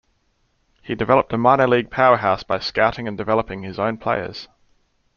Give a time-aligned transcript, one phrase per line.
[0.81, 4.47] He developed a minor league powerhouse by scouting and developing his own players.